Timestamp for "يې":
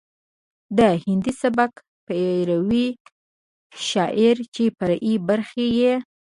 5.79-5.93